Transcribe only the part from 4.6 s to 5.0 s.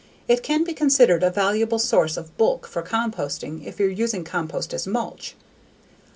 as